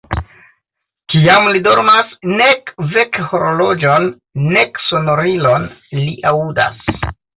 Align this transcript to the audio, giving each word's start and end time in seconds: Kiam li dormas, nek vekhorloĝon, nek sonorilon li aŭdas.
Kiam 1.13 1.49
li 1.55 1.59
dormas, 1.67 2.15
nek 2.39 2.73
vekhorloĝon, 2.95 4.07
nek 4.57 4.81
sonorilon 4.89 5.69
li 6.01 6.09
aŭdas. 6.33 6.83